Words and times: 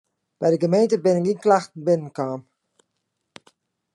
By 0.39 0.47
de 0.53 0.57
gemeente 0.63 0.97
binne 1.03 1.21
gjin 1.25 1.41
klachten 1.43 1.85
binnen 1.87 2.11
kaam. 2.17 2.41